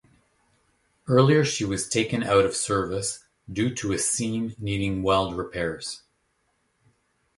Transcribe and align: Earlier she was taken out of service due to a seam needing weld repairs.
Earlier 1.07 1.45
she 1.45 1.63
was 1.63 1.87
taken 1.87 2.23
out 2.23 2.43
of 2.43 2.55
service 2.55 3.23
due 3.47 3.71
to 3.75 3.91
a 3.91 3.99
seam 3.99 4.55
needing 4.57 5.03
weld 5.03 5.37
repairs. 5.37 6.01